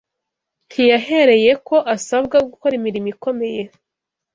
ntiyahereyeko 0.69 1.75
asabwa 1.95 2.37
gukora 2.49 2.73
imirimo 2.79 3.07
ikomeye 3.13 3.61